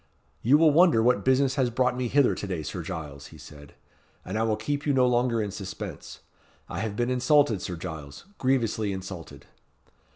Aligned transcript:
"You 0.41 0.57
will 0.57 0.71
wonder 0.71 1.03
what 1.03 1.23
business 1.23 1.53
has 1.61 1.69
brought 1.69 1.95
me 1.95 2.07
hither 2.07 2.33
to 2.33 2.47
day, 2.47 2.63
Sir 2.63 2.81
Giles," 2.81 3.27
he 3.27 3.37
said; 3.37 3.75
"and 4.25 4.35
I 4.35 4.41
will 4.41 4.55
keep 4.55 4.83
you 4.87 4.93
no 4.93 5.05
longer 5.05 5.43
in 5.43 5.51
suspense. 5.51 6.21
I 6.67 6.79
have 6.79 6.95
been 6.95 7.11
insulted, 7.11 7.61
Sir 7.61 7.75
Giles 7.75 8.25
grievously 8.39 8.93
insulted." 8.93 9.45